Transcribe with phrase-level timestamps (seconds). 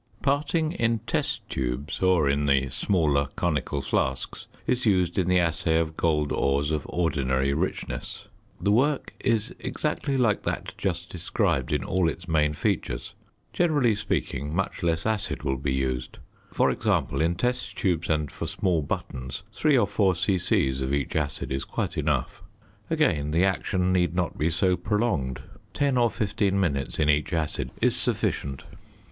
[0.23, 5.77] Parting in test tubes, or in the smaller conical flasks, is used in the assay
[5.77, 8.27] of gold ores of ordinary richness.
[8.59, 13.13] The work is exactly like that just described in all its main features.
[13.53, 16.17] Generally speaking much less acid will be used;
[16.51, 20.69] for example, in test tubes and for small buttons, 3 or 4 c.c.
[20.83, 22.41] of each acid is quite enough.
[22.89, 25.43] Again, the action need not be so prolonged;
[25.75, 28.63] 10 or 15 minutes in each acid is sufficient.